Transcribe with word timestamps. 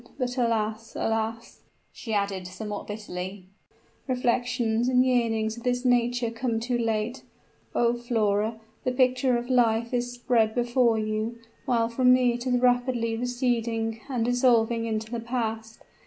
But, 0.17 0.35
alas, 0.35 0.95
alas!" 0.95 1.59
she 1.93 2.11
added, 2.11 2.47
somewhat 2.47 2.87
bitterly, 2.87 3.45
"reflections 4.07 4.87
and 4.89 5.05
yearnings 5.05 5.57
of 5.57 5.61
this 5.63 5.85
nature 5.85 6.31
come 6.31 6.59
too 6.59 6.75
late! 6.79 7.21
O 7.75 7.93
Flora! 7.93 8.59
the 8.83 8.91
picture 8.93 9.37
of 9.37 9.47
life 9.47 9.93
is 9.93 10.11
spread 10.11 10.55
before 10.55 10.97
you 10.97 11.37
while 11.65 11.87
from 11.87 12.13
me 12.13 12.33
it 12.33 12.47
is 12.47 12.59
rapidly 12.59 13.15
receding, 13.15 14.01
and 14.09 14.25
dissolving 14.25 14.85
into 14.85 15.11
the 15.11 15.19
past. 15.19 15.79